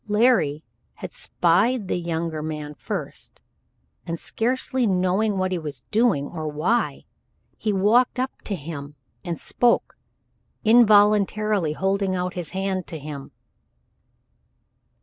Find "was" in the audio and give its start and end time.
5.59-5.81